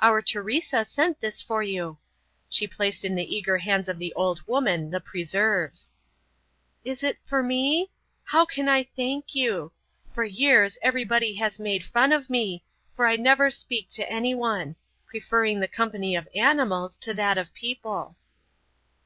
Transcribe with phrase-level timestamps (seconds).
[0.00, 1.98] Our Teresa sent this for you."
[2.48, 5.92] She placed in the eager hands of the old woman the preserves.
[6.86, 7.90] "Is it for me?
[8.24, 9.72] How can I thank you?
[10.14, 12.64] For years everybody has made fun of me,
[12.96, 14.74] for I never speak to anyone;
[15.06, 18.16] preferring the company of animals to that of people."